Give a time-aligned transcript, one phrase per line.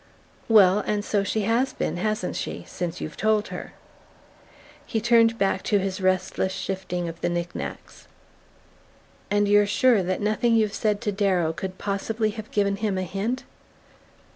[0.49, 3.73] "Well and so she has been, hasn't she, since you've told her?"
[4.83, 8.07] He turned back to his restless shifting of the knick knacks.
[9.29, 13.03] "And you're sure that nothing you've said to Darrow could possibly have given him a
[13.03, 13.43] hint